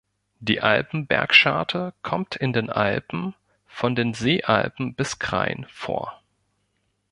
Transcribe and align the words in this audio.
Die 0.39 0.61
Alpen-Bergscharte 0.61 1.93
kommt 2.01 2.35
in 2.35 2.53
den 2.53 2.71
Alpen 2.71 3.35
von 3.67 3.93
den 3.95 4.15
Seealpen 4.15 4.95
bis 4.95 5.19
Krain 5.19 5.67
vor. 5.69 6.23